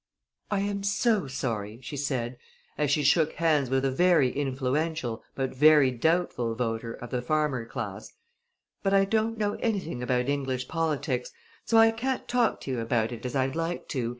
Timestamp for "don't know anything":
9.05-10.01